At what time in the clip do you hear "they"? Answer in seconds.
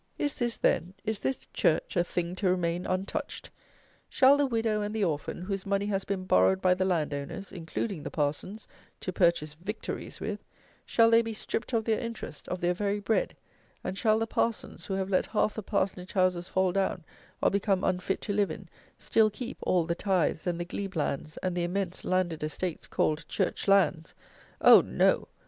11.11-11.21